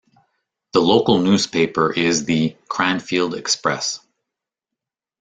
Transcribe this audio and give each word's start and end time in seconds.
The 0.73 0.81
local 0.81 1.19
newspaper 1.19 1.93
is 1.93 2.25
the 2.25 2.57
"Cranfield 2.67 3.35
Express". 3.35 3.99